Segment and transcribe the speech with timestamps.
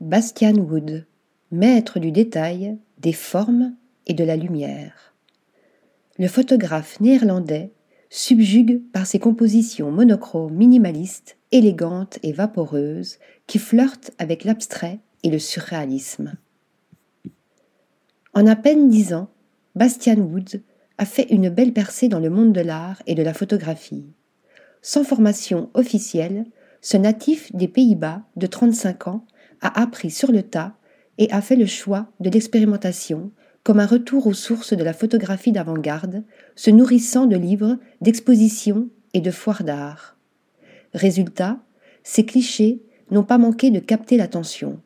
[0.00, 1.06] Bastian Wood,
[1.50, 3.74] maître du détail, des formes
[4.06, 5.14] et de la lumière.
[6.18, 7.72] Le photographe néerlandais
[8.10, 15.38] subjugue par ses compositions monochromes minimalistes, élégantes et vaporeuses qui flirtent avec l'abstrait et le
[15.38, 16.34] surréalisme.
[18.34, 19.30] En à peine dix ans,
[19.76, 20.62] Bastian Wood
[20.98, 24.04] a fait une belle percée dans le monde de l'art et de la photographie.
[24.82, 26.44] Sans formation officielle,
[26.82, 29.24] ce natif des Pays-Bas de 35 ans
[29.60, 30.76] a appris sur le tas
[31.18, 33.30] et a fait le choix de l'expérimentation
[33.66, 36.22] comme un retour aux sources de la photographie d'avant-garde,
[36.54, 40.16] se nourrissant de livres, d'expositions et de foires d'art.
[40.94, 41.58] Résultat,
[42.04, 44.80] ces clichés n'ont pas manqué de capter l'attention.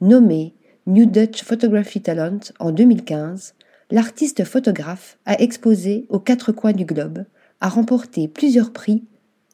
[0.00, 0.54] Nommé
[0.88, 3.54] New Dutch Photography Talent en 2015,
[3.92, 7.26] l'artiste photographe a exposé aux quatre coins du globe,
[7.60, 9.04] a remporté plusieurs prix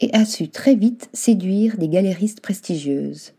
[0.00, 3.35] et a su très vite séduire des galéristes prestigieuses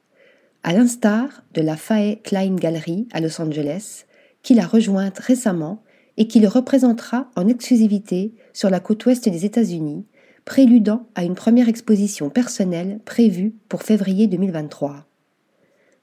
[0.63, 4.05] à l'instar de la Fae Klein Gallery à Los Angeles,
[4.43, 5.83] qu'il a rejointe récemment
[6.17, 10.05] et qui le représentera en exclusivité sur la côte ouest des États-Unis,
[10.45, 15.05] préludant à une première exposition personnelle prévue pour février 2023.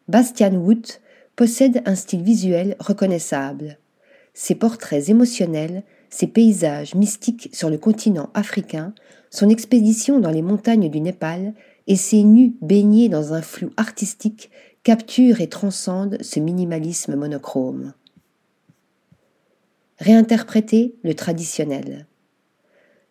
[0.09, 0.87] Bastian Wood
[1.35, 3.79] possède un style visuel reconnaissable.
[4.35, 8.95] Ses portraits émotionnels, ses paysages mystiques sur le continent africain,
[9.31, 11.55] son expédition dans les montagnes du Népal
[11.87, 14.51] et ses nus baignés dans un flou artistique
[14.83, 17.93] capturent et transcendent ce minimalisme monochrome.
[19.99, 22.07] Réinterpréter le traditionnel.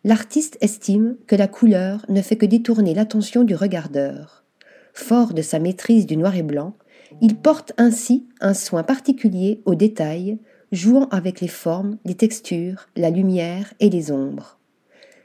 [0.04, 4.44] L'artiste estime que la couleur ne fait que détourner l'attention du regardeur.
[4.92, 6.76] Fort de sa maîtrise du noir et blanc,
[7.20, 10.38] il porte ainsi un soin particulier aux détails,
[10.72, 14.58] jouant avec les formes, les textures, la lumière et les ombres.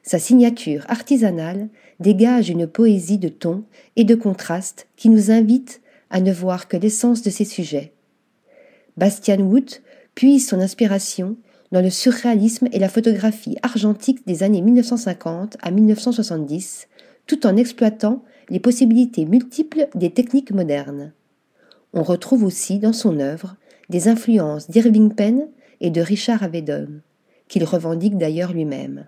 [0.04, 1.70] Sa signature artisanale
[2.00, 3.64] dégage une poésie de ton
[3.96, 7.94] et de contraste qui nous invite à ne voir que l'essence de ses sujets.
[8.98, 9.70] Bastian Wood
[10.16, 11.38] puise son inspiration
[11.72, 16.88] dans le surréalisme et la photographie argentique des années 1950 à 1970,
[17.28, 21.14] tout en exploitant les possibilités multiples des techniques modernes.
[21.94, 23.56] On retrouve aussi dans son œuvre
[23.90, 25.48] des influences d'Irving Penn
[25.82, 27.02] et de Richard Avedon,
[27.48, 29.06] qu'il revendique d'ailleurs lui-même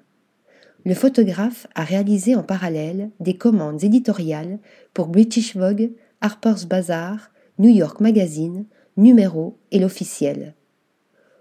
[0.85, 4.59] le photographe a réalisé en parallèle des commandes éditoriales
[4.93, 8.65] pour British Vogue, Harper's Bazaar, New York Magazine,
[8.97, 10.55] Numéro et l'officiel.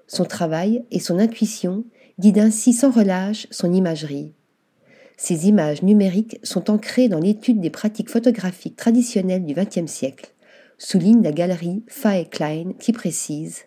[0.06, 1.84] Son travail et son intuition
[2.18, 4.34] guident ainsi sans relâche son imagerie.
[5.16, 10.32] Ces images numériques sont ancrées dans l'étude des pratiques photographiques traditionnelles du XXe siècle,
[10.78, 13.64] souligne la galerie Fae Klein qui précise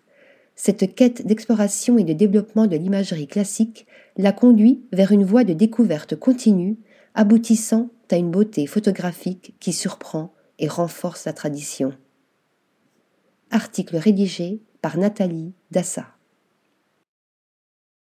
[0.56, 3.88] cette quête d'exploration et de développement de l'imagerie classique
[4.18, 6.78] l'a conduit vers une voie de découverte continue,
[7.16, 11.94] aboutissant à une beauté photographique qui surprend et renforce la tradition.
[13.50, 16.13] Article rédigé par Nathalie Dassa.